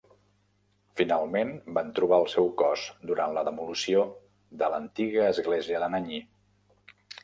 [1.01, 4.09] Finalment van trobar el seu cos durant la demolició
[4.65, 6.27] de l'antiga església d'Anagni.